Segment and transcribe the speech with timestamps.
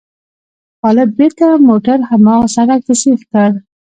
[0.79, 3.51] خالد بېرته موټر هماغه سړک ته سیخ کړ.